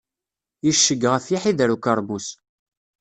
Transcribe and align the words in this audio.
Yecceg 0.65 1.01
ɣef 1.11 1.25
iḥider 1.35 1.69
ukermus. 1.75 2.27